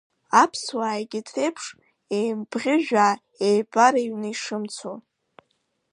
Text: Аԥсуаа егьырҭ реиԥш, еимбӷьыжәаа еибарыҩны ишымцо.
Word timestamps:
Аԥсуаа 0.41 0.99
егьырҭ 0.99 1.27
реиԥш, 1.35 1.65
еимбӷьыжәаа 2.17 3.13
еибарыҩны 3.47 4.27
ишымцо. 4.33 4.91